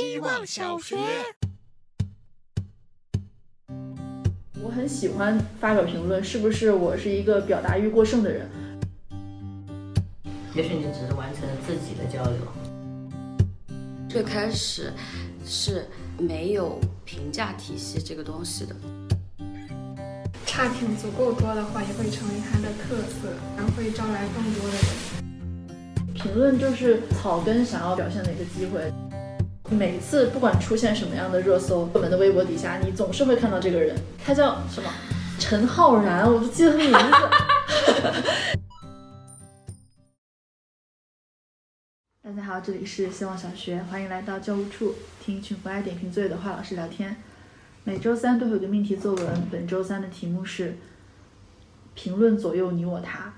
[0.00, 0.96] 希望小学。
[4.62, 8.48] 我很喜欢发表评论，是不是我是一个表达欲过剩的人？
[10.54, 12.38] 也许你只是完成了自己的交流。
[14.08, 14.90] 最开始
[15.44, 15.86] 是
[16.18, 18.74] 没有评价体系这个东西的。
[20.46, 26.14] 差评足够多的话，也会成为它的特色，然后会招来更多的人。
[26.14, 28.90] 评论就是草根想要表现的一个机会。
[29.70, 34.92] 每次不管出现什么样的热搜，我们的微博底下，你总是会看到这个人，他叫什么？
[35.38, 36.98] 陈浩然，我都记得他名字。
[42.20, 47.14] 大家好，这里是希望小学，欢迎来到教务处，听一群不爱点评作业的坏老师聊天。
[47.84, 50.76] 每周三都会有个命题作文，本周三的题目是
[51.94, 53.32] 评论左右你我他。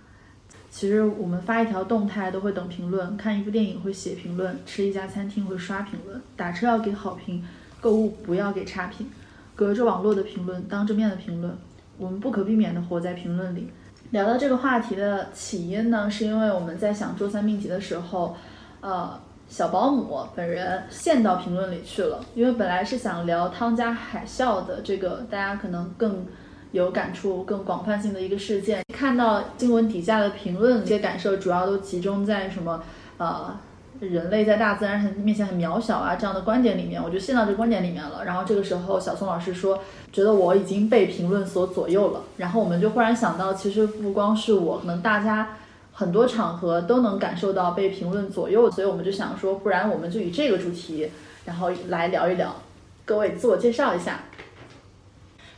[0.73, 7.45] 其实我们发一条动态都会等评论，看一部电影会写评论，吃一家餐厅会刷评论，打车要给好评，
[7.79, 9.07] 购物不要给差评。
[9.55, 11.55] 隔着网络的评论，当着面的评论，
[11.99, 13.71] 我们不可避免的活在评论里。
[14.11, 18.35] 聊到这个话题的起因呢，是因为我们在想周三命题的时候，
[18.81, 19.21] 呃。
[19.49, 26.25] 小保姆本人陷到评论里去了，因为本来是想聊汤加海啸的这个，大家可能更
[26.73, 28.83] 有感触、更广泛性的一个事件。
[28.93, 32.83] 看到新闻底下的评论，这些感受主要都集中在什么？
[33.19, 33.57] 呃，
[34.01, 38.25] 人类在大自然很面前很渺小啊这样的观点里面，我就陷到这个观点里面了。
[38.25, 39.79] 然后这个时候，小宋老师说，
[40.13, 42.23] 觉得我已经被评论所左右了。
[42.39, 45.57] 然后我们就忽然想到，其实不光是我，可能大家。
[45.95, 51.11] 很多场合都能感受到被评论左右，所以我们就想说，不然我们就以这个主题，
[51.45, 52.57] 然后来聊一聊。
[53.05, 54.21] 各位自我介绍一下。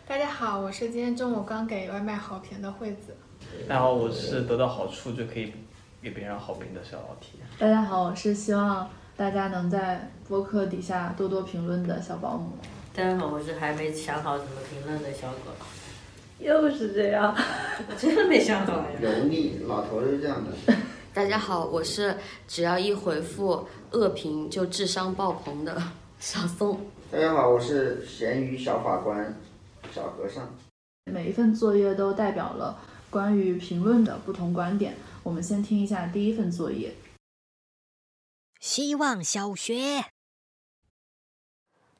[0.07, 3.17] 大家好，我是今天中午刚给外卖好评的惠子。
[3.67, 5.51] 大家好，我是得到好处就可以
[6.03, 7.41] 给别人好评的小老铁。
[7.59, 12.53] 大家好，我是希望大家能在播客底下多多评论的小保姆。
[12.95, 15.53] 大家好，我是还没想好怎么评论的小狗。
[16.39, 17.35] 又是这样，
[17.89, 18.87] 我真的没想好呀。
[19.01, 20.75] 油腻，老头是这样的。
[21.15, 22.15] 大家好，我是
[22.47, 25.83] 只要一回复恶评就智商爆棚的
[26.21, 26.79] 小宋。
[27.11, 29.35] 大家好，我是咸鱼小法官
[29.93, 30.55] 小和尚。
[31.05, 32.81] 每一份作业都代表了
[33.11, 34.97] 关于评论的不同观点。
[35.23, 36.95] 我们先听一下第一份作业。
[38.61, 40.07] 希望小学。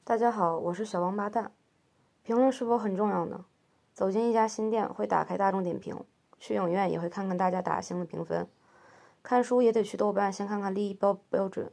[0.03, 1.51] 大家好，我是小王八蛋。
[2.23, 3.45] 评论是否很重要呢？
[3.93, 5.95] 走进一家新店，会打开大众点评；
[6.39, 8.45] 去影院也会看看大家打星的评分；
[9.23, 11.67] 看书也得去豆瓣先看看利益标标准；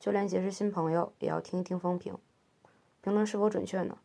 [0.00, 2.16] 就连结识新朋友，也要听一听风评。
[3.02, 3.98] 评论是否准确呢？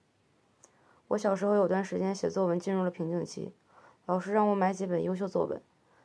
[1.09, 3.53] 我小时候有段时间写作文进入了瓶颈期，
[4.05, 5.61] 老师让我买几本优秀作文，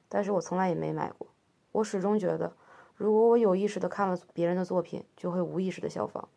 [0.09, 1.29] 但是我从来也没买过。
[1.73, 2.53] 我始终觉得，
[2.95, 6.29] 如果我有意识的看了别人的作品，就会无意识的效仿，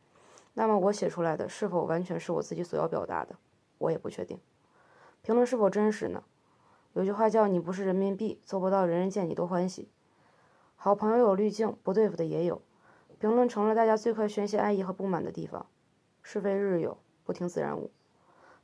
[0.54, 3.36] 那么我写出来的是否完全是我自己所要表达的，
[3.80, 4.40] 我也不确定。
[5.22, 6.24] 评论是否真实呢？
[6.94, 9.90] 有句话叫“你不是人民币，做不到人人见你都欢喜”。
[10.76, 12.62] 好朋友有滤镜，不对付的也有。
[13.18, 15.68] 评论成了大家最快宣泄爱意和不满的地方。
[16.22, 17.92] 是非日有，不听自然无。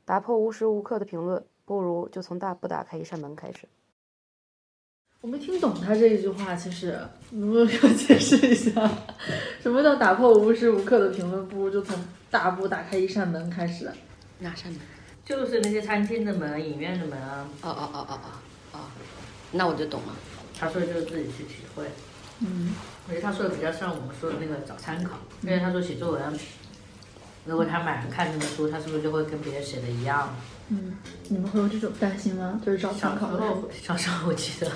[0.08, 3.68] 打破无时无刻的评论，不如就从大步打开一扇门开始。
[5.20, 6.98] 我没听懂他这一句话，其实
[7.30, 8.90] 能不能给我解释一下，
[9.60, 11.94] 什么叫打破无时无刻的评论，不如就从
[12.30, 13.92] 大步打开一扇门开始？
[14.38, 14.80] 哪扇门？
[15.26, 17.46] 就是那些餐厅的门、影院的门啊！
[17.60, 18.28] 哦哦哦哦哦
[18.72, 18.80] 哦，
[19.52, 20.16] 那我就懂了。
[20.58, 21.84] 他说就是自己去体会。
[22.40, 22.72] 嗯。
[23.06, 26.38] 我觉得他说的比较像我们说的那个找参考，因为他说写作文，
[27.48, 30.36] 如果他买了看这个书，他是不是就会跟别人写的一样？
[30.68, 30.98] 嗯。
[31.28, 32.60] 你们会有这种担心吗？
[32.64, 33.30] 就是找参考。
[33.30, 34.70] 小时候，小时候我记得，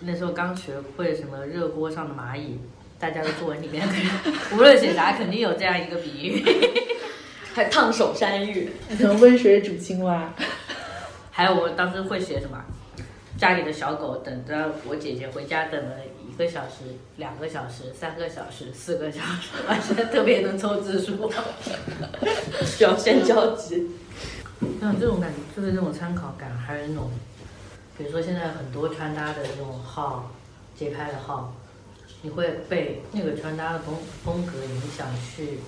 [0.00, 2.58] 那时候刚学会什么热锅上的蚂蚁，
[2.98, 3.88] 大家的作文里面，
[4.52, 6.44] 无论写啥，肯定有这样一个比喻。
[7.54, 10.30] 还烫手山芋，可能温水煮青蛙。
[11.30, 12.62] 还有我当时会写什么？
[13.38, 21.30] 家里的小狗等着我姐姐回家，等了一个小时、两个小时、三个小时、四个小时，而且特别能凑字数，
[22.78, 23.90] 表现焦急。
[24.80, 27.10] 像这种感觉，就是这种参考感，还有那种，
[27.98, 30.30] 比如说现在很多穿搭的这种号、
[30.76, 31.54] 街拍的号，
[32.22, 35.60] 你会被那个穿搭的风风格影响去。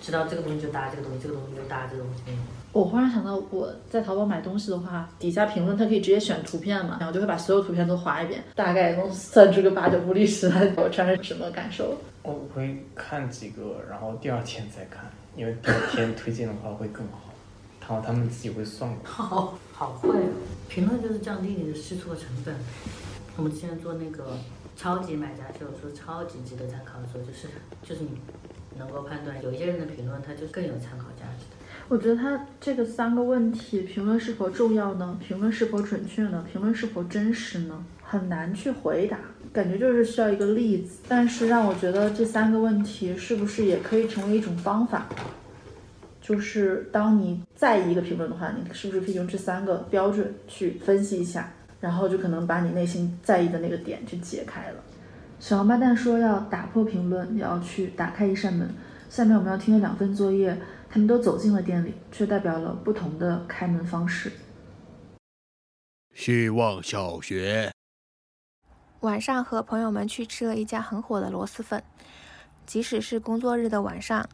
[0.00, 2.22] 知道这个东西就搭这个东西，这个东西就搭这个东西。
[2.72, 11.96] 我忽然想到，我在淘宝买东西的话，底下评论它可以直接选图片嘛，然后就会把所有图片都划一遍，大概能算出个八九不离十来我穿是什么感受。
[12.22, 17.32] 我会看几个，然后第二天再看，因为第二天推荐的话会更好，
[17.80, 19.00] 然后他们自己会算过。
[19.04, 20.28] 好，好会啊！
[20.68, 22.54] 评论就是降低你的试错成本。
[23.36, 24.36] 我们之前做那个
[24.76, 27.48] 超级买家秀，说超级值得参考的时候，就是
[27.82, 28.10] 就是你。
[28.78, 31.56] 能够判断有一些人的评论，它就更有参考价值的。
[31.88, 35.18] 我觉得他这个三个问题，评论是否重要呢？
[35.26, 36.44] 评论是否准确呢？
[36.52, 37.84] 评论是否真实呢？
[38.02, 39.18] 很难去回答，
[39.52, 40.98] 感觉就是需要一个例子。
[41.08, 45.06] 但是让我觉得这三个问题是不是也可以成为一种方法？
[46.20, 54.76] 就是当你在意一个评论的话，你是不是可以用这三个标准去分析一下，然后就可能把你内心在意的那个点去解开了。
[55.40, 58.74] 小王八蛋说要打破评论，也要去打开一扇门。
[59.08, 60.58] 下面我们要听的两份作业。
[60.90, 64.32] 他们都走进了店里，却代表了不同的开门方式。
[66.14, 67.70] 希望小学
[69.00, 71.84] 晚上和朋友们去吃了一家很火的螺蛳粉，
[72.64, 74.26] 即使是工作日的晚上，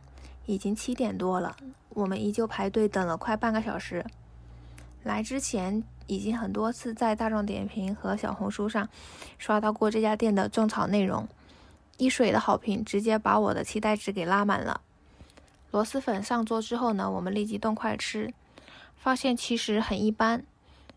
[0.46, 1.56] 已经七点多了，
[1.88, 4.06] 我们依旧排队等了快半个小时。
[5.02, 8.88] 来之前已经很多次在大众点评和小红书上
[9.38, 11.26] 刷到过这家店的种草内容，
[11.96, 14.80] 一水的好评直接把我的期待值给拉满了。
[15.70, 18.32] 螺蛳粉上桌之后呢，我们立即动筷吃，
[18.96, 20.44] 发现其实很一般，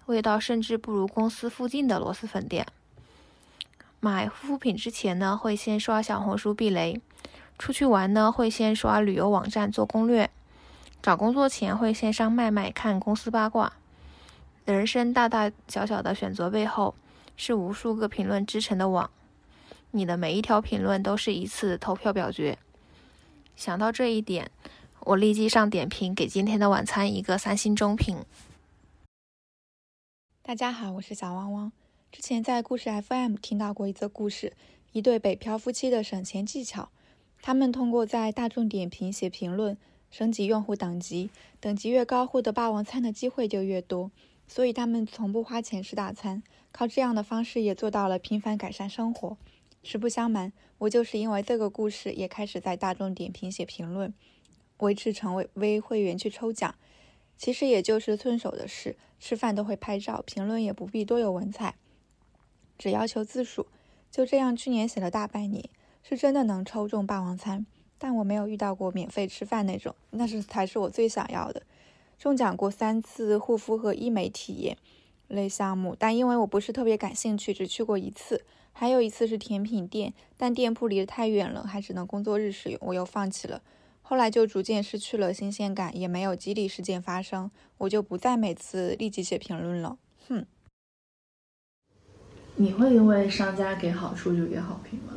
[0.05, 2.67] 味道甚至不如公司附近的螺蛳粉店。
[3.99, 6.99] 买护肤品之前呢，会先刷小红书避雷；
[7.57, 10.27] 出去玩呢，会先刷旅游网站做攻略；
[11.01, 13.73] 找工作前会先上麦麦看公司八卦。
[14.73, 16.93] 人生大大小小的选择背后，
[17.37, 19.09] 是无数个评论织成的网，
[19.91, 22.57] 你的每一条评论都是一次投票表决。
[23.55, 24.51] 想到这一点，
[24.99, 28.25] 我立即上点评，给今天的晚餐一个三星中评。
[30.41, 31.71] 大家好，我是小汪汪。
[32.11, 34.51] 之前在故事 FM 听到过一则故事，
[34.91, 36.89] 一对北漂夫妻的省钱技巧。
[37.41, 39.77] 他们通过在大众点评写评论，
[40.11, 41.29] 升级用户等级，
[41.61, 44.11] 等级越高，获得霸王餐的机会就越多。
[44.47, 46.41] 所以他们从不花钱吃大餐，
[46.71, 49.37] 靠这样的方式也做到了频繁改善生活。
[49.83, 54.13] 实不相瞒，我就是因为这个故事，也开始在大众点评写评论，
[54.79, 56.75] 维持成为微会员去抽奖。
[57.37, 61.75] 其实也就是顺手的事，吃饭都会拍照，评论也不必多有文采，
[62.77, 63.67] 只要求字数。
[64.09, 65.69] 就这样，去年写了大半年，
[66.01, 67.65] 是真的能抽中霸王餐，
[67.99, 71.61] 但我没有遇到过免费吃饭那种，那是才是我最想要的。
[72.17, 74.77] 中奖过三次护肤和医美体验
[75.27, 78.43] 类项目，但因为我不是特别感兴趣，只去过一次。
[78.71, 83.61] 还有一次是甜品店，但店铺离得太远了，还只能工作日使用，我又放弃了。
[84.03, 87.49] 后来就逐渐失去了新鲜感，也没有激励事件发生，
[87.79, 89.97] 我就不再每次立即写评论了。
[90.27, 90.45] 哼。
[92.55, 95.13] 你会因为商家给好处就给好评吗？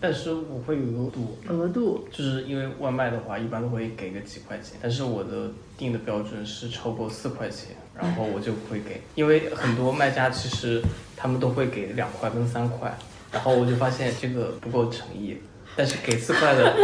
[0.00, 10.80] 但是我会有额度，额度就是因为外卖的话，一般都会给个几块钱，但是我的定的标准是超过四块钱，然后我就会给，因为很多卖家其实
[11.16, 12.96] 他们都会给两块跟三块，
[13.32, 15.36] 然后我就发现这个不够诚意，
[15.74, 16.76] 但是给四块的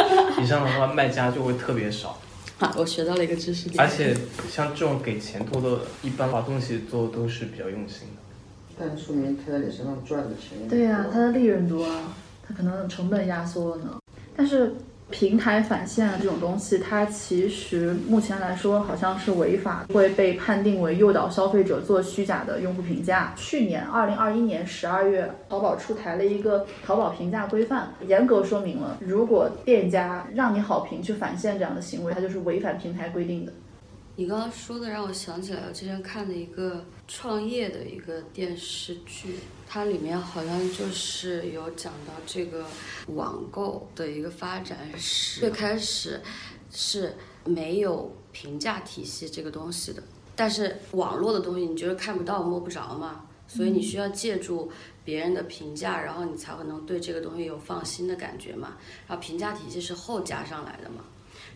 [0.43, 2.20] 以上的话，卖家就会特别少。
[2.58, 3.81] 啊，我学到了一个知识点。
[3.81, 4.17] 而且
[4.49, 8.22] 像这种给钱多的，一般把东西做都是比较用心的。
[8.76, 12.14] 但说明他在你身上赚的钱对呀，他的利润多啊。
[12.46, 13.99] 它可能成本压缩了呢，
[14.37, 14.75] 但是
[15.11, 23.32] 平台返现这种东西，它其实目前来说好像是违法，会被判定为诱导消费者做虚假的用户评价。
[23.37, 33.52] 去年二零二一年十二月，淘宝出台了一个淘宝评价规范，严格说明了，如果店家让你好评去返现这样的行为，它就是违反平台规定的。
[34.17, 42.65] 你刚刚说的让我想起来，我之前看的一个创业的一个电视剧，它里面好像就是有讲到这个
[43.08, 45.41] 网购的一个发展史。
[45.41, 46.20] 最开始
[46.70, 50.03] 是没有评价体系这个东西的，
[50.34, 54.73] 但是网络的东西你就是看不到摸不着嘛，所以你需要借助
[55.05, 58.77] 别人的评价，然后你才会能对这个东西有放心的感觉嘛。
[59.06, 61.05] 然后评价体系是后加上来的嘛，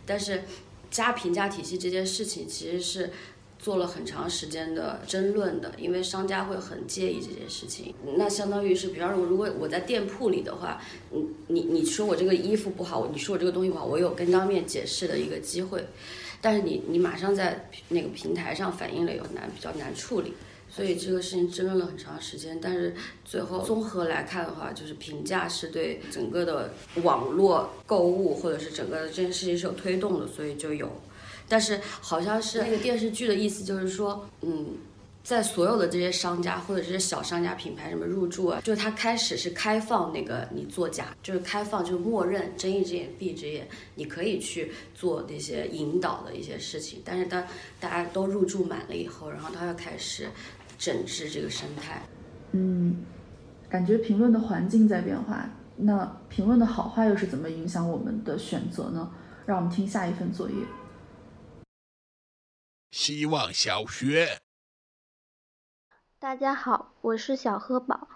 [0.05, 0.43] 但是。
[0.91, 3.11] 加评价体系这件事情其实是
[3.59, 7.93] 做了很长时间的争论的，因为商家会很介意这件事情。
[8.15, 15.85] 那相当于是，比方说，如果我在店铺里的话，你你你说我这个衣服不好，你说我这个东西不好，我有跟当面解释的一个机会。
[16.39, 20.33] 但是你你马上在那个平台上反映了，有难比较难处理。
[20.71, 26.71] 所以这个事情争论了很长时间，但是最后综合来看的话，就是评价是对整个的
[27.03, 30.89] 网络购物或者是整个的这件事情是有推动的，所以就有。
[31.49, 34.67] 但是好像是那个电视剧的意思就是说，嗯，
[35.23, 47.01] 在所有的这些商家或者这些小商家品牌什么入驻啊，就是他开始是开放那个你作假，就是开放就是默认睁一只眼闭一只眼，你可以去做那些引导的一些事情。
[47.03, 47.43] 但是当
[47.79, 50.29] 大家都入驻满了以后，然后他又开始。
[50.81, 52.01] 整治这个生态，
[52.53, 53.03] 嗯，
[53.67, 59.11] 感觉评论的环境在变化，那评论的好坏又是怎么影响我们的选择呢？
[59.45, 60.55] 让我们听下一份作业。
[62.91, 64.39] 希望小学，
[66.17, 68.07] 大家好，我是小喝宝。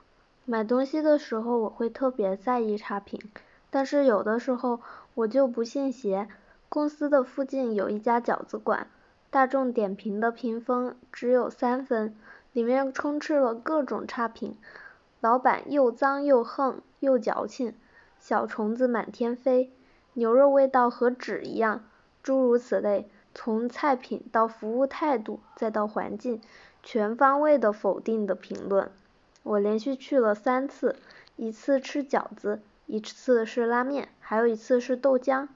[0.45, 3.21] 买东西的时候，我会特别在意差评，
[3.69, 4.81] 但是有的时候
[5.13, 6.27] 我就不信邪。
[6.69, 8.89] 公司的附近有一家饺子馆，
[9.29, 12.17] 大众点评的评分只有三分，
[12.51, 14.57] 里面充斥了各种差评，
[15.21, 17.75] 老板又脏又横又矫情，
[18.19, 19.71] 小虫子满天飞，
[20.13, 21.87] 牛肉味道和纸一样，
[22.23, 23.07] 诸如此类。
[23.35, 26.41] 从菜品到服务态度，再到环境，
[26.81, 28.91] 全方位的否定的评论。
[29.43, 30.95] 我连续去了三次，
[31.35, 35.47] 一次吃饺子，一次是拉面，还有一次是豆浆。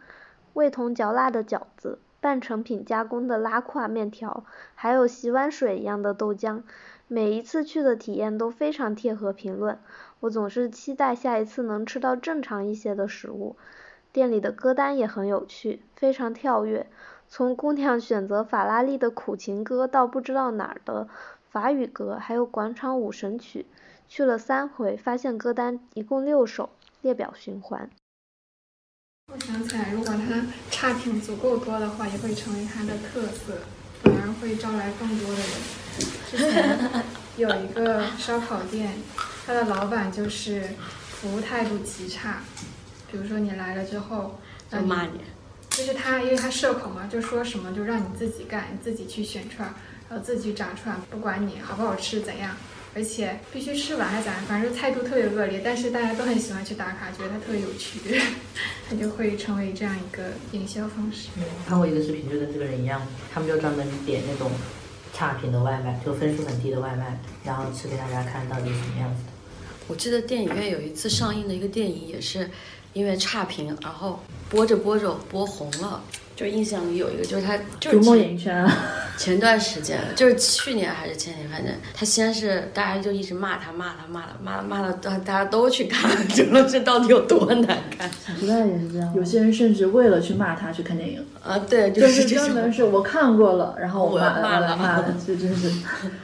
[0.53, 4.43] 味同嚼蜡的饺子，半成品加工的拉胯面条，
[4.73, 6.63] 还有洗碗水一样的豆浆。
[7.07, 9.79] 每一次去的体验都非常贴合评论。
[10.19, 13.55] 我总是期待下一次能吃到正常一些的食物。
[14.11, 16.87] 店里的歌单也很有趣，非常跳跃。
[17.29, 21.07] 从姑娘选择法拉利的苦情歌到不知道哪儿的
[21.51, 23.65] 法语歌，还有广场舞神曲，
[24.07, 26.69] 去了三回，发现歌单一共六首，
[27.01, 27.89] 列表循环。
[29.33, 33.57] 我想起来，如果他差评足够多的话，也会成为他的特色，
[34.03, 35.49] 反而会招来更多的人。
[36.29, 37.03] 之前
[37.35, 38.93] 有一个烧烤店，
[39.45, 40.61] 他的老板就是
[41.09, 42.41] 服务态度极差，
[43.11, 44.39] 比如说你来了之后，
[44.71, 45.19] 就骂你。
[45.77, 49.71] 就是他，因为他社恐嘛，就说什么就让你自己干，你自己去选串，
[50.09, 52.57] 然后自己炸串，不管你好不好吃怎样，
[52.95, 55.61] 而且必须吃完还咋，反正态度特别恶劣。
[55.63, 57.99] 但是大家都很喜欢去打卡，觉得他特别有趣，
[58.89, 61.27] 他就会成为这样一个营销方式。
[61.67, 62.99] 看过一个视频，就跟这个人一样，
[63.31, 64.49] 他们就专门点那种
[65.13, 69.29] 差评的外卖，就分数很低的外卖，然后吃给大家看到底是什么样子的。
[69.87, 72.49] 我记得电影院有一次上映的一个电影也是。
[72.97, 76.01] 因为差评，然后播着播着播红了，
[76.35, 78.67] 就印象里有一个，就是他就是逐梦演艺圈。
[79.17, 88.09] 前段时间就是去年还是前年，反正他先是大家就一直骂他，骂他，骂他，骂他骂了，大大家都去看， 就说这到底有多难看。
[88.11, 95.71] 小时代也是这样，有些人甚至为了去骂他去看电影啊，对，就是专门是我看过了，然后我骂骂了， 骂了，这真是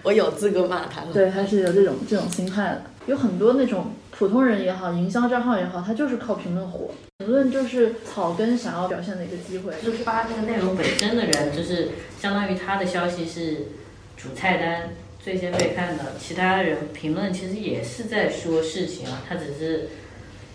[0.01, 1.07] 我有资格骂他了。
[1.13, 3.91] 对，他是有这种这种心态的，有很多那种。
[4.17, 6.91] 普通人也好，营销账号也好，他就是靠评论火。
[7.17, 9.73] 评论就是草根想要表现的一个机会。
[9.83, 11.89] 就发这个内容本身的人，就是
[12.19, 13.69] 相当于他的消息是
[14.15, 14.89] 主菜单
[15.19, 19.89] 最先被看的，其他人评论其实也是在说事情啊，他只是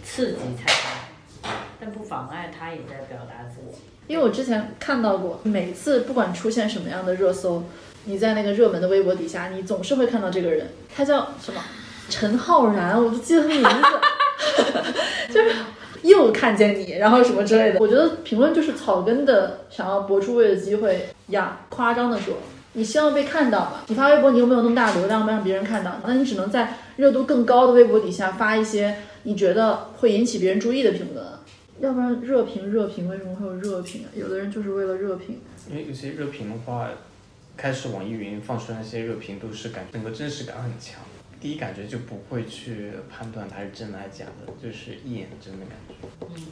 [0.05, 0.73] 刺激菜
[1.43, 3.83] 单，但不妨碍他也在表达自己。
[4.07, 7.65] 因为我之前看到过，每次不管出现什么样的热搜，
[8.05, 11.61] 你在那个热门的微博底下，你总是会看到这个人，他叫什么？
[12.09, 15.55] 陈浩然，我就记得他名字， 就是
[16.03, 17.79] 又看见你，然后什么之类的。
[17.79, 21.61] 我觉得评论就是草根的想要博出位的机会呀。
[21.69, 22.37] 夸张的说，
[22.73, 23.83] 你希望被看到嘛？
[23.89, 31.25] 你发微博，你又没有那么大流量，让别人看到，那你只能在热度更高的微博底下发一些你觉得会引起别人注意的评论。
[31.81, 34.09] 要不然热评热评为什么会有热评啊？
[34.15, 35.41] 有的人就是为了热评。
[35.71, 36.89] 因为有些热评的话，
[37.57, 41.01] 开始网易云放出那些热评都是感整个真实感很强。
[41.41, 45.95] 第一感觉就不会去判断它是真的还是假的，就是一眼真的感觉。
[46.29, 46.47] 嗯，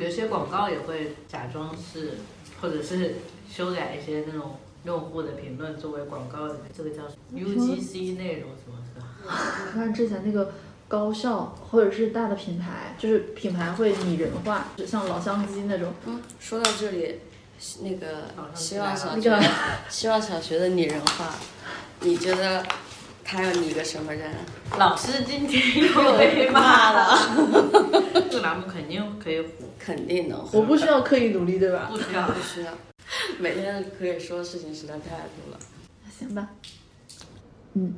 [0.00, 2.14] 有些广告也会假装是，
[2.60, 3.14] 或者是
[3.48, 9.08] 修改一些那种用户的评论作为广告的，这个叫 UGC 内容什么是吧？
[9.24, 10.52] 我看之前那个
[10.88, 15.92] 高校或者是大的品牌，就是品牌会拟人化，就像老乡鸡那种。
[16.06, 17.20] 嗯，说到这里，
[17.82, 19.40] 那个希望小学，
[19.88, 21.32] 希望小学的拟人化，
[22.00, 22.64] 你觉得？
[23.24, 24.30] 他要拟个什么人？
[24.78, 27.18] 老师今天又被骂了。
[28.30, 30.60] 这个栏目肯定可以火，肯定能火。
[30.60, 31.88] 我不需要刻意努力，对吧？
[31.90, 32.70] 不需要，不需要。
[33.38, 35.58] 每天可以说的事情实在太多了。
[36.16, 36.50] 行吧。
[37.72, 37.94] 嗯，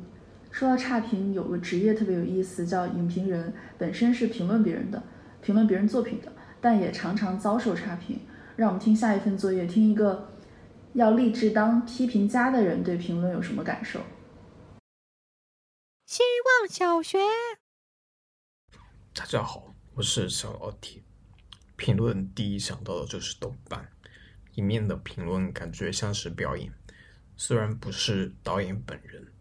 [0.49, 3.53] 说到差评，有个职业特别有意思，叫影评人。
[3.77, 5.03] 本身是评论别人的，
[5.41, 6.31] 评论别人作品的，
[6.61, 8.19] 但也常常遭受差评。
[8.55, 10.29] 让我们听下一份作业，听一个
[10.93, 13.99] 要立志当批评家的人对评论有什么感受。
[16.07, 17.17] 希望小学，
[19.13, 21.03] 大家好，我是小老铁。
[21.75, 23.91] 评论第一想到的就是豆瓣，
[24.53, 26.73] 里面的评论感觉像是表演，
[27.35, 29.33] 虽然不是导演本人，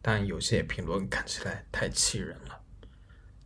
[0.00, 2.62] 但有些评论看起来太气人了，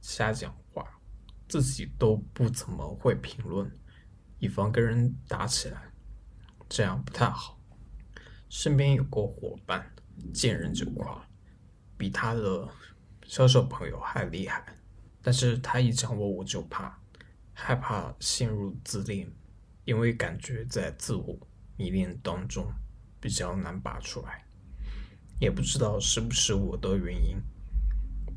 [0.02, 1.00] 瞎讲话，
[1.48, 3.74] 自己都不怎么会评论，
[4.38, 5.90] 以防跟人打起来，
[6.68, 7.58] 这样不太好。
[8.50, 9.94] 身边有个伙伴，
[10.34, 11.26] 见人就夸。
[12.02, 12.68] 比他的
[13.28, 14.60] 销售朋友还厉害，
[15.22, 16.98] 但是他一讲我我就怕，
[17.52, 19.32] 害怕陷入自恋，
[19.84, 21.38] 因为感觉在自我
[21.76, 22.66] 迷恋当中
[23.20, 24.44] 比较难拔出来，
[25.38, 27.36] 也不知道是不是我的原因。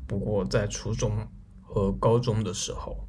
[0.06, 1.26] 不过在初中
[1.60, 3.04] 和高中的时候，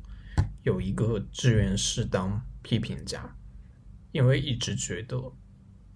[0.64, 3.38] 有一个志愿是当批评家，
[4.12, 5.22] 因为一直觉得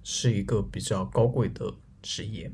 [0.04, 2.54] 是一个比较高贵的职业，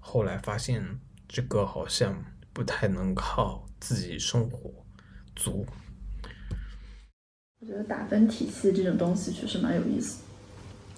[0.00, 2.16] 后来发现这个好像
[2.52, 4.70] 不太能靠自己生活
[5.34, 5.66] 足。
[7.60, 10.22] 我觉得打分体系这种东西确实蛮有意思。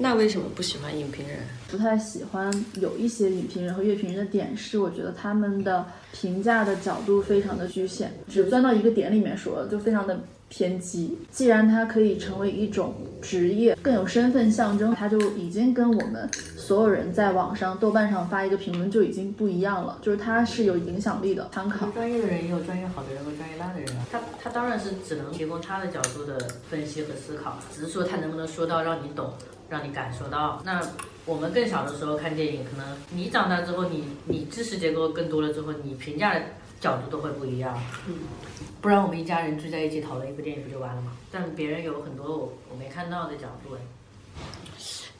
[0.00, 1.40] 那为什么不喜欢影评人？
[1.68, 11.18] 不太喜欢有一些影评人和乐评人的点是，我觉得他们的评价的角度非常的局限，只钻到一个点里面说，就非常的偏激。
[11.30, 21.86] 既然它可以成为一种职业，更有身份象征，它就已经跟我们所有人在网上豆瓣上发一个评论就已经不一样了，就是它是有影响力的参考。
[21.88, 26.38] 专业的人也有专业好的人和专业烂的人啊，他他当然是只能提供他的角度的
[26.70, 29.32] 分析和思考，只是说他能不能说到让你懂。
[29.70, 30.62] 让你感受到。
[30.64, 30.80] 那
[31.26, 36.34] 我们更小的时候看电影，可能你长大之后，你你知识结构更多了之后，你评价
[36.80, 37.78] 角度都会不一样。
[38.06, 38.14] 嗯，
[38.80, 41.12] 不然我们一家人聚在一起讨论一部电影不就完了吗？
[41.30, 43.80] 但别人有很多我我没看到的角度哎。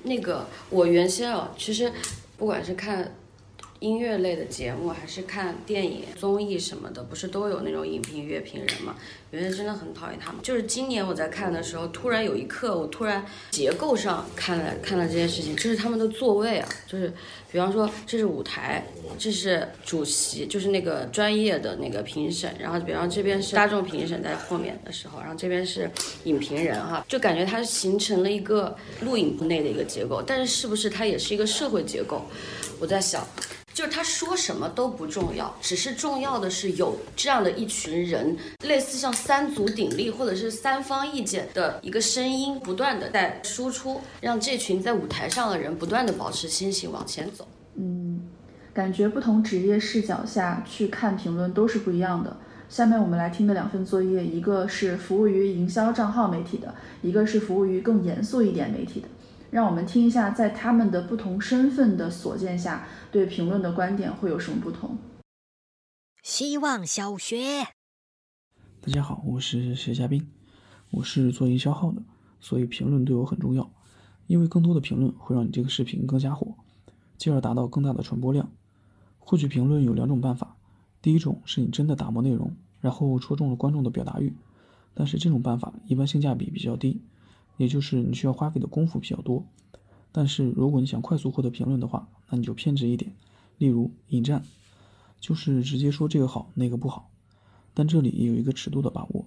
[0.03, 1.93] 那个我原先哦，其实
[2.37, 3.15] 不管是看。
[3.81, 8.97] 音乐类的节目还是看电影、综艺什么的，不是都有那种影评、乐评人吗？
[9.31, 10.43] 原来真的很讨厌他们。
[10.43, 17.13] 就是今年我在看的时候，突然有一刻，我突然结构上看了看了这件事情，就是他们的座位啊，就是
[17.53, 18.85] 比方说这是舞台，
[19.17, 25.89] 这是主席，就是那个专业的那个评审，然后比方这边是大众评审在后面的时候，然后这边是
[26.25, 32.25] 影评人哈，就感觉它形成了一个录影部内的一个结构，但是是不是它也是一个社会结构？
[32.79, 33.27] 我在想。
[33.75, 47.47] 就是他说什么都不重要，只是重要的是有这样的一群人，类似像三足鼎立或者是三方意见的一个声音，不断的在输出，让这群在舞台上的人不断的保持清醒往前走。
[47.77, 48.21] 嗯，
[48.75, 52.37] 感觉不同职业视角下去看评论都是不一样的。
[52.69, 59.07] 下面我们来听的两份作业，一个是服务于营销账号媒体的，一个是服务于更严肃一点媒体的。
[59.51, 64.99] 让我们听一下，在他们的不同身份的所见下，对评论的观点会有什么不同？
[66.23, 67.69] 希望小学，
[68.83, 70.29] 大家好，我是谢嘉宾，
[70.91, 72.03] 我是做营销号的，
[72.41, 73.73] 所以评论对我很重要，
[74.27, 76.55] 因为更多的评论会让你这个视频更加火，
[77.17, 78.53] 进而达到更大的传播量。
[79.19, 80.59] 获取评论有两种办法，
[81.01, 84.37] 第一种是你真的打磨内容，然后戳中了观众的表达欲，
[84.93, 87.01] 但是这种办法一般性价比比较低。
[87.59, 89.45] 也就是你需要花费的功夫比较多，
[90.13, 93.15] 但是如果你想快速获得评论的话，那你就偏执一点，
[93.59, 94.43] 例如引战，
[95.21, 97.11] 就是直接说这个好那个不好，
[97.75, 99.27] 但这里也有一个尺度的把握。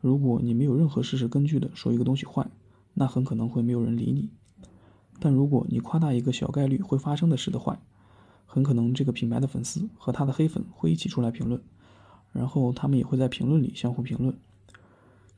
[0.00, 2.48] 如果你没有任何事实根据的说一个东西坏，
[2.94, 4.30] 那很可能会没有人理你。
[5.20, 7.78] 但如果你夸大一个小概率会发生的事的坏，
[8.46, 11.60] 很可能这个品牌的粉丝和他的黑粉会一起出来评论，
[12.32, 14.36] 然后他们也会在评论里相互评论。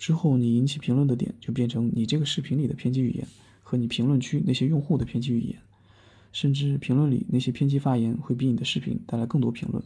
[0.04, 3.26] 之后，你引起评论的点就变成你这个视频里的偏激语言
[3.62, 5.58] 和你评论区那些用户的偏激语言，
[6.30, 9.82] 甚至评论里那些偏激发言会比你的视频带来更多评论。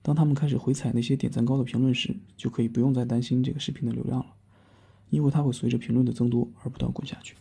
[0.00, 4.34] 当他们开始回踩那些点赞高的评论时，就可以不用再担心这个视频的流量了，
[5.10, 7.36] 因为它会随着评论的增多而不断滚下去。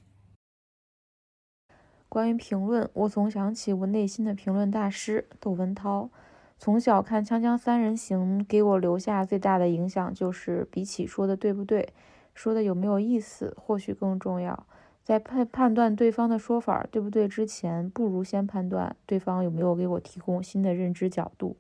[2.10, 6.10] 关于评论，我总想起我内心的评论大师窦文涛。
[6.60, 11.94] 从小看《锵锵三人行》，给我留下最大的影响就是，比起说的对不对，
[12.34, 14.66] 说的有没有意思，或许更重要。
[15.04, 21.56] 在判判断对方的说法对不对之前，不如先判断对方有没有给我提供新的认知角度。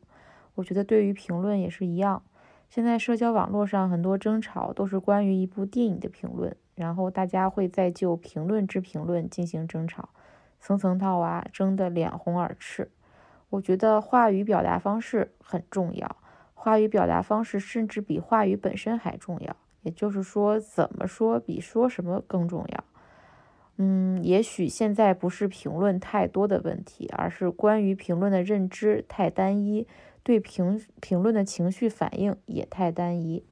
[0.56, 2.24] 我觉得对于评论也是一样。
[2.68, 10.10] 现在社交网络上很多争吵都是关于一部电影的评论，然后大家会再就评论之评论进行争吵，
[10.60, 12.90] 层层套娃，争得脸红耳赤。
[13.50, 16.18] 我觉得话语表达方式很重要，
[16.54, 19.56] 话语表达方式甚至比话语本身还重要。
[19.84, 22.84] 也就是说，怎么说比说什么更重要。
[23.78, 29.88] 嗯，也许现在不是评论太多的问题，而是关于评论的认知太单一，
[30.24, 33.46] 对评评论的情绪反应也太单一。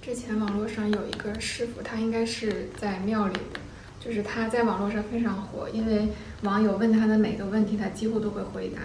[0.00, 3.38] 之前网络上有一个师傅，他应该是在庙里。
[4.00, 6.08] 就是他在网络上非常火，因为
[6.42, 8.80] 网友问他的每个问题，他几乎都会回答。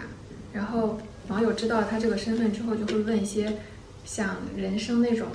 [0.51, 3.57] 然后网友知道他这个身份之后，就会问一些
[4.05, 5.29] 像人生那种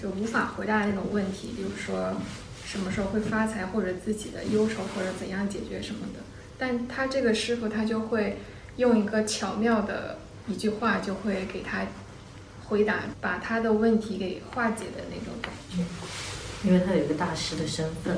[0.00, 2.14] 就无法回答的那种问题，比如说
[2.64, 6.20] 什么时候会发财，或者自己的忧愁，或者怎样解决什么的。
[6.56, 8.38] 但他这个师傅他就会
[8.76, 10.18] 用一个巧妙的
[10.48, 11.86] 一句话，就会给他
[12.64, 15.84] 回答，把他的问题给化解的那种感觉。
[16.66, 18.16] 因为他有一个大师的身份，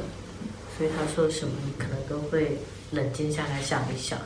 [0.76, 2.58] 所以他说什么你可能都会
[2.92, 4.18] 冷静下来想一想。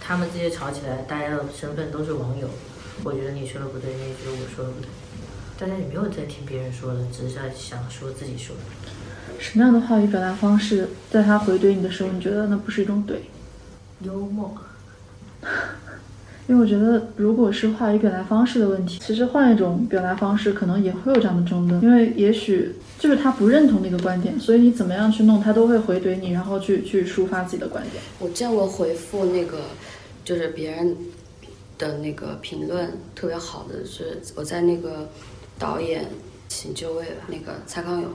[0.00, 2.48] 他们这些吵起来，大家的身份都是网友，
[3.04, 4.88] 我觉得你说的不对，你也觉得我说的不对，
[5.58, 8.90] 大家也没有在听别人说的，只是在想说自己说的。
[9.38, 13.16] 什么样的话语表达方式，在他回怼你的时候，你觉得那不是一种怼？
[14.00, 14.56] 幽默。
[16.48, 21.82] 因为我觉得，如果是话语表达方式的问题，其实换一种表达方式，可能也会有这样的争论。
[21.82, 28.00] 因为也许就是他不认同那个观点，所以你怎么样去弄，他都会回怼你，然后去去抒发自己的观点。
[28.20, 29.58] 我见过回复那个，
[30.24, 30.96] 就是别人
[31.78, 35.08] 的那个评论特别好的，是我在那个
[35.58, 36.04] 导演
[36.46, 38.08] 请就位吧，那个蔡康永，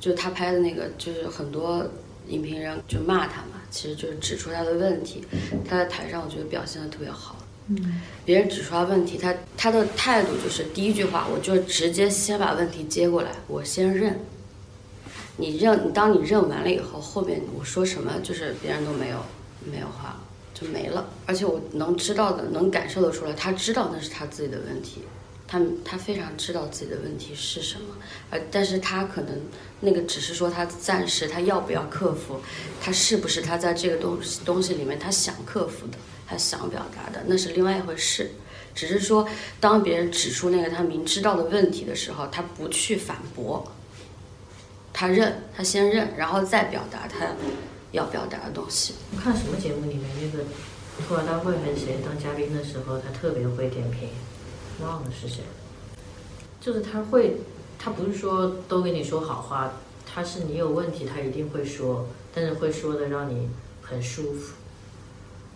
[0.00, 1.86] 就他拍的那个，就是很多
[2.26, 5.22] 影评人就骂他嘛，其实就是指出他的问题。
[5.64, 7.36] 他在台上我觉得表现的特别好。
[8.24, 14.20] 别人指出他问题，他他的态度就是第一句话，我就直接先把问题接过来，我先认。
[15.38, 19.18] 你认你，当你认完了以后，后面我说什么，就是别人都没有
[19.70, 20.18] 没有话，
[20.54, 21.10] 就没了。
[21.26, 25.02] 而且我能知道的，能感受得出来，他知道那是他自己的问题，
[25.46, 27.96] 他他非常知道自己的问题是什么，
[28.30, 29.38] 而但是他可能
[29.80, 32.40] 那个只是说他暂时他要不要克服，
[32.80, 35.98] 他是不是他在这个东西东西里面他想克服的。
[36.26, 38.30] 他想表达的那是另外一回事，
[38.74, 39.28] 只是说
[39.60, 43.72] 当别人指出那个他明知道的问题的时候，他不去反驳，
[44.92, 47.28] 他认，他先认，然后再表达他
[47.92, 48.94] 要表达的东西。
[49.22, 50.44] 看什么节目里面那个
[51.06, 54.08] 吐槽大会还是谁当嘉宾的时候，他特别会点评，
[54.80, 55.42] 忘了是谁，
[56.60, 57.36] 就是他会，
[57.78, 59.72] 他不是说都跟你说好话，
[60.04, 63.48] 他是你有问题他一定会说，但是会说的让你
[63.80, 64.54] 很舒服。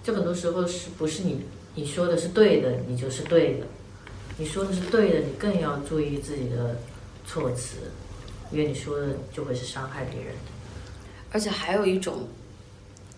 [0.02, 1.42] 就很多时候是不是你
[1.74, 3.66] 你说的是对的，你就是对的；
[4.38, 6.78] 你说的是对的，你更要注意自己的
[7.26, 7.76] 措辞，
[8.50, 10.50] 因为你说的就会是伤害别人的。
[11.32, 12.26] 而且还有一种，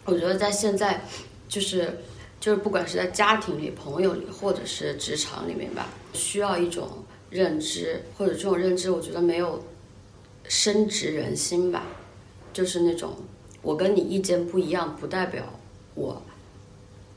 [0.04, 1.04] 我觉得在现在，
[1.48, 2.00] 就是
[2.40, 9.64] 就是不管是在家庭里、朋友里，或者是职场里面吧，需要一种认知，或者这种认知，我觉得没有
[10.48, 11.86] 深植人心吧。
[12.52, 13.14] 就是那种
[13.62, 15.42] 我跟你意见不一样，不代表
[15.94, 16.20] 我。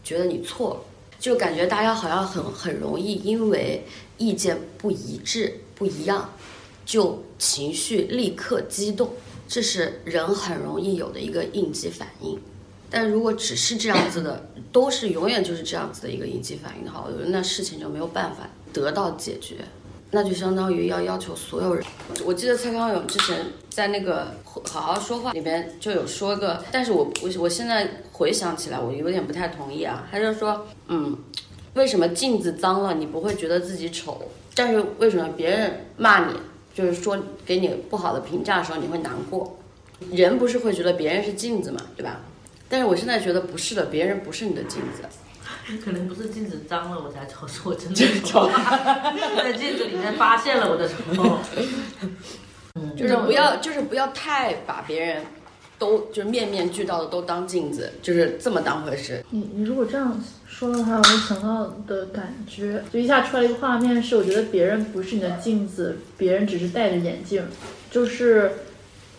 [0.05, 0.79] 觉得你错了，
[1.19, 3.83] 就感觉大家好像很很容易因为
[4.19, 6.31] 意见不一致、不一样，
[6.85, 9.11] 就情绪立刻激动，
[9.47, 12.39] 这是人很容易有的一个应激反应。
[12.87, 19.55] 但如果只是这样子的，都是永远就是这样子的一个应激反应的话，我觉得那事情就没有办法得到解决。
[20.15, 21.83] 那就相当于要要求所有人。
[22.23, 23.35] 我记得蔡康永之前
[23.69, 24.27] 在那个
[24.63, 30.07] 好好说话里面就有说个，但是我我我现在回想起来，我有点不太同意啊。
[30.09, 31.17] 他就说，嗯，
[31.73, 34.21] 为什么镜子脏了你不会觉得自己丑，
[34.55, 36.33] 但是为什么别人骂你，
[36.73, 39.59] 就是说给你不好的评价的时候你会难过？
[40.11, 42.21] 人不是会觉得别人是镜子嘛，对吧？
[42.69, 45.03] 但是我现在觉得不是的，别人不是你的镜子。
[45.83, 48.49] 可能不是镜子脏了我才丑，是我真的丑。
[49.37, 50.95] 在镜子里面发现了我的丑。
[52.95, 55.23] 就是不要，就是不要太把别人
[55.79, 59.23] 都就是面面俱到的都当镜子，就是这么当回事。
[59.29, 67.43] 你你如果这样说的话，我想到的感觉就一下出来一个画面是，我觉得别人不是你的镜子，别人只是戴着眼镜，
[67.89, 68.51] 就是。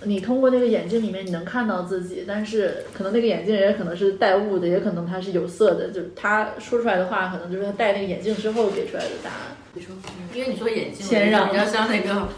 [0.06, 9.56] 你通过那个眼镜里面，你能看到自己，但是可能那个眼镜也可能是带雾的，也可能它是有色的，就是他说出来的话，可能就是他戴那个眼镜之后给出来的答案。
[9.74, 9.94] 你说，
[10.32, 12.28] 因为你说眼镜，比较像那个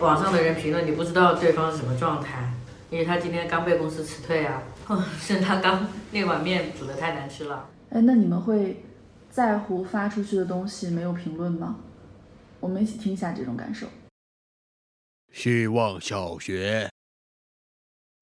[0.00, 2.52] 网上的人评论，你不知道对方是什么状态，
[2.90, 4.62] 因为他今天刚被公司辞退啊，
[5.18, 7.68] 是他刚那碗面煮的太难吃了。
[7.90, 8.82] 哎，那你们会
[9.30, 11.76] 在乎发出去的东西没有评论吗？
[12.60, 13.86] 我们一起听一下这种感受。
[15.36, 16.90] 希望小学，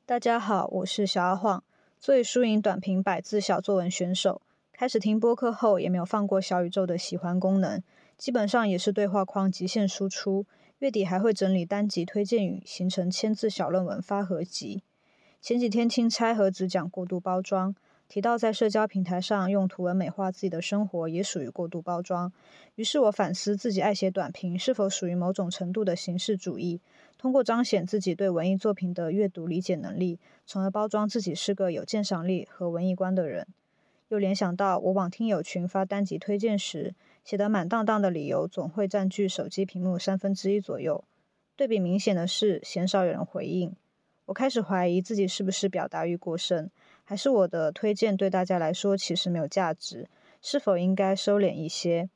[0.05, 1.63] 大家好，我是小阿晃，
[2.01, 4.43] 作为输赢短评百字小作文选手。
[4.73, 7.81] 开始听播客后，也没有放过小宇宙的喜欢功能，
[8.19, 10.45] 基本上也是对话框极限输出。
[10.81, 14.83] 月底还会整理单集推荐语，形成千字小论文发合集。
[15.41, 17.77] 前几天听拆盒子讲过度包装。
[18.07, 22.31] 提到在社交平台上用图文美化自己的生活也属于过度包装，
[22.75, 26.83] 于是我反思自己爱写短评是否属于某种程度的形式主义，
[27.25, 33.47] 通过彰显自己对文艺作品的阅读理解能力，从而包装自己是个有鉴赏力和文艺观的人。
[34.09, 41.03] 又联想到我往听友群发单集推荐时，写得满当当的理由总会占据手机屏幕三分之一左右，
[41.57, 43.75] 对比明显的是鲜少有人回应，
[44.27, 46.69] 我开始怀疑自己是不是表达欲过剩。
[47.05, 50.11] 还是我的推荐对大家来说其实没有价值，
[50.43, 52.11] 是否应该收敛一些？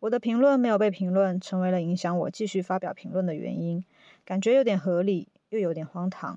[0.00, 3.84] 我的评论没有被评论，成为了影响我继续发表评论的原因。
[4.26, 6.36] 感觉有点合理，又有点荒唐。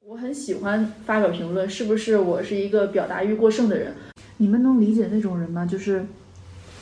[0.00, 3.94] 我很喜欢发表评论，是不是我是一个表达欲过剩的人？
[4.38, 5.66] 你们能理解那种人吗？
[5.66, 6.06] 就是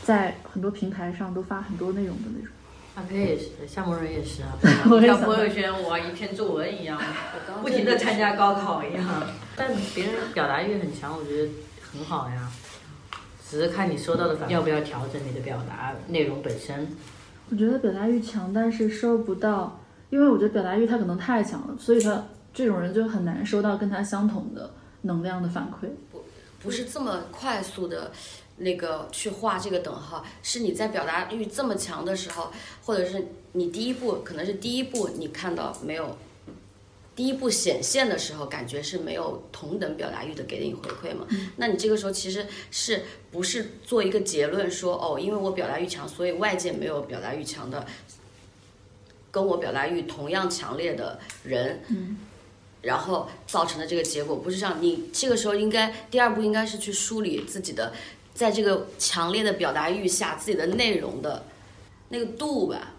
[0.04, 2.52] 在很多平台上都发很多内容的那种。
[2.94, 4.56] 阿飞也是，夏沫人也是啊，
[4.88, 6.96] 我也像朋友圈我一篇作文一样，
[7.62, 9.04] 不停的参加高考一样。
[9.56, 11.50] 但别人表达欲很强，我觉得
[11.82, 12.48] 很好呀。
[13.50, 16.86] 只是看你收到的反馈要不要调整你的表达内容本身。
[17.48, 19.80] 我觉得表达欲强，但是收不到，
[20.11, 24.70] 因为我觉得表达欲他可能太强了，所以他这种人就很难收到跟他相同的
[25.02, 25.88] 能量的反馈。
[26.11, 26.24] 不
[26.61, 28.11] 不是这么快速的，
[28.56, 32.50] 那个去画这个等号，是你在表达欲这么强的时候，
[32.85, 36.16] 或者是你第一步可能是第一步你看到没有，
[37.16, 41.26] 第一步显现的时候，感觉是没有同等表达欲的给你回馈嘛？
[41.57, 47.87] 那你这个时候其实是不是做一个结论说哦，因为我表达欲强，所以外界没有表达欲强的，
[49.31, 52.18] 跟我表达欲同样强烈的人，嗯，
[52.83, 54.76] 然后造成的这个结果不是这样。
[54.83, 57.94] 你这个时候应该第二步应该是去梳理自己的，
[58.35, 61.46] 在这个强烈的表达欲下自己的内容的
[62.11, 62.95] 那个度吧，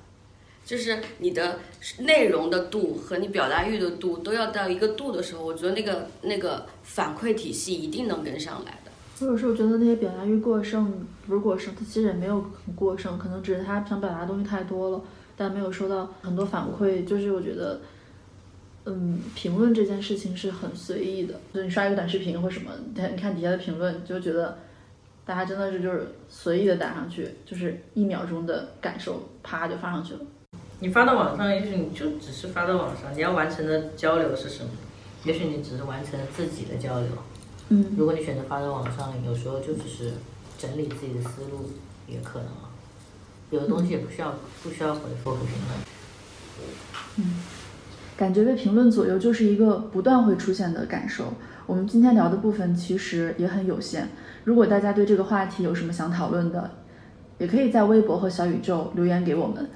[0.67, 1.59] 就是你的
[1.99, 8.91] 内容的度和你表达欲的度都要到一个度的时候，我觉得那个那个反馈体系一定能跟上来的。
[9.17, 15.01] 或者是我觉得那些表达欲过剩，不是过剩，他其实也没有很过剩，可能只是他想表达的东西太多了，
[15.37, 17.05] 但没有收到很多反馈。
[17.05, 17.79] 就是我觉得，
[18.83, 24.59] 嗯，评论这件事情是很随意的，就你刷一个短视频或什么，你看你看底下的评论，就觉得
[25.25, 30.19] 大家真的是就是随意的打上去，就是一秒钟的感受，啪就发上去了。
[30.79, 34.69] 你发到网上，也许你就只是发到网上，你要完成的交流是什么？
[35.23, 37.09] 也许你只是完成了自己的交流。
[37.69, 40.13] 嗯如果你选择发到网上，有时候就只是
[40.57, 41.71] 整理自己的思路，
[42.07, 42.69] 也可能啊。
[43.49, 45.79] 有的东西也不需要不需要回复和评论。
[47.17, 47.41] 嗯，
[48.15, 51.33] 感觉被评论左右就是一个不断会出现的感受。
[51.65, 54.09] 我们今天聊的部分其实也很有限。
[54.43, 56.69] 如果大家对这个话题有什么想讨论的，
[57.39, 59.67] 也可以在微博和小宇宙留言给我们。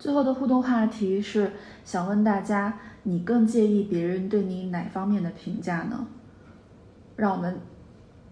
[0.00, 1.52] 最后的互动话题是
[1.84, 6.08] 想问大家，你更介意别人对你哪方面的评价呢？
[7.16, 7.60] 让我们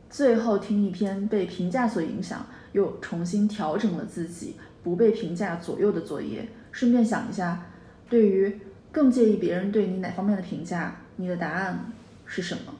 [0.08, 6.48] 最后听一篇被评价所影响，又重新调整了自己，不被评价左右的作业。
[6.72, 7.66] 顺便想一下，
[8.08, 8.58] 对于
[8.90, 11.92] 更介意别人对你哪方面的评价，你的答案
[12.24, 12.72] 是什么？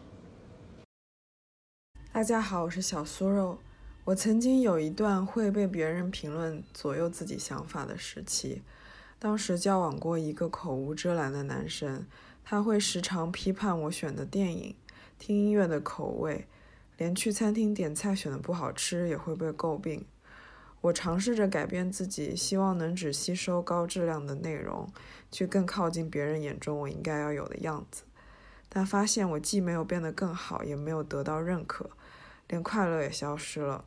[2.10, 3.58] 大家好，我是小酥肉。
[4.06, 8.62] 我曾经有一段会被别人评论左右自己想法的时期。
[9.18, 12.06] 当时交往过一个口无遮拦的男生，
[12.44, 14.76] 他会时常批判我选的电影、
[15.18, 16.46] 听音乐的口味，
[16.96, 20.04] 连去餐厅点菜选的不好吃也会被诟病。
[20.80, 24.88] 我尝试着改变自己，希望能只吸收高质量的内容，
[25.32, 28.04] 去更靠近别人眼中我应该要有的样子。
[28.68, 31.90] 但发现我既没有变得更好，也没有得到认可，
[32.46, 33.84] 连快乐也消失了。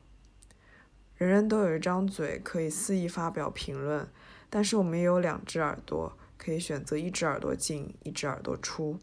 [1.16, 4.06] 人人都有一张嘴，可以肆意发表评论，
[4.52, 9.00] 但是我们也有两只耳朵，可以选择一只耳朵进，一只耳朵出。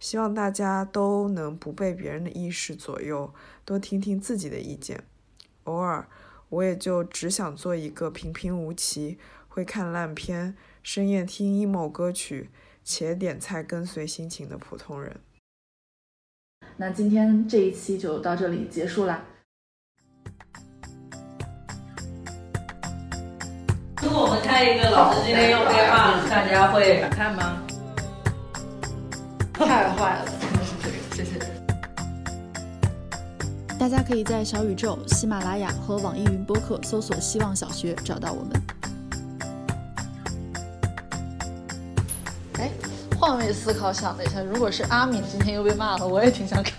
[0.00, 3.32] 希望大家都能不被别人的意识左右，
[3.64, 5.04] 多听听自己的意见。
[5.64, 6.08] 偶尔，
[6.48, 12.50] 我也就只想做一个平平无奇、会看烂片、深夜听 emo 歌曲
[12.82, 15.20] 且点菜跟随心情的普通人。
[16.78, 19.24] 那今天这一期就到这里结束啦。
[24.60, 27.62] 开一个老师今天用电话，大家会看吗？
[29.56, 30.26] 太坏了，
[31.14, 31.40] 谢谢。
[33.78, 38.62] 大家可以在小宇宙、喜马拉雅和网易云播客搜索“希望小学”找到我们。
[42.58, 42.70] 哎，
[43.18, 46.74] 换位思考想了一下，如果是阿敏今天又被骂了，我也挺想看。